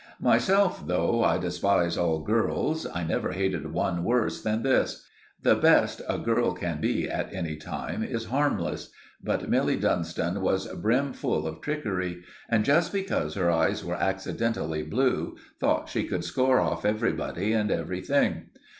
Myself, 0.19 0.87
though 0.87 1.23
I 1.23 1.37
despise 1.37 1.95
all 1.95 2.21
girls, 2.21 2.87
I 2.91 3.03
never 3.03 3.33
hated 3.33 3.71
one 3.71 4.03
worse 4.03 4.41
than 4.41 4.63
this. 4.63 5.05
The 5.43 5.53
best 5.55 6.01
a 6.09 6.17
girl 6.17 6.53
can 6.53 6.81
be 6.81 7.07
at 7.07 7.31
any 7.31 7.55
time 7.55 8.01
is 8.01 8.25
harmless; 8.25 8.89
but 9.23 9.47
Milly 9.47 9.75
Dunstan 9.75 10.41
was 10.41 10.65
brimful 10.73 11.45
of 11.45 11.61
trickery, 11.61 12.23
and, 12.49 12.65
just 12.65 12.91
because 12.91 13.35
her 13.35 13.51
eyes 13.51 13.85
were 13.85 13.93
accidentally 13.93 14.81
blue, 14.81 15.35
thought 15.59 15.87
she 15.87 16.03
could 16.05 16.23
score 16.25 16.59
off 16.59 16.83
everybody 16.83 17.53
and 17.53 17.69
everything. 17.69 18.49